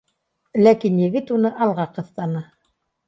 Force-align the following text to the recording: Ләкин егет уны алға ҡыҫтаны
Ләкин 0.61 0.97
егет 1.03 1.33
уны 1.37 1.51
алға 1.67 1.89
ҡыҫтаны 1.99 2.43